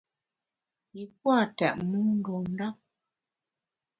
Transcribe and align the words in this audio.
I 1.01 1.03
pua’ 1.17 1.39
tètmu 1.57 1.99
ndun 2.13 2.43
ndap. 2.53 2.77